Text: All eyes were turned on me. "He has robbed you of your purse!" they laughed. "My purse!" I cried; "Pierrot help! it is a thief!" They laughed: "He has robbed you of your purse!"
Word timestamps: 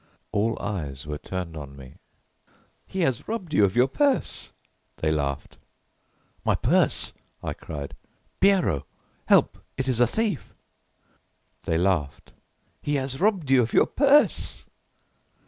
All 0.31 0.57
eyes 0.59 1.05
were 1.05 1.19
turned 1.19 1.55
on 1.55 1.75
me. 1.75 1.93
"He 2.87 3.01
has 3.01 3.27
robbed 3.27 3.53
you 3.53 3.63
of 3.65 3.75
your 3.75 3.87
purse!" 3.87 4.51
they 4.97 5.11
laughed. 5.11 5.57
"My 6.43 6.55
purse!" 6.55 7.13
I 7.43 7.53
cried; 7.53 7.95
"Pierrot 8.39 8.85
help! 9.27 9.59
it 9.77 9.87
is 9.87 9.99
a 9.99 10.07
thief!" 10.07 10.55
They 11.65 11.77
laughed: 11.77 12.31
"He 12.81 12.95
has 12.95 13.21
robbed 13.21 13.51
you 13.51 13.61
of 13.61 13.73
your 13.73 13.85
purse!" 13.85 14.65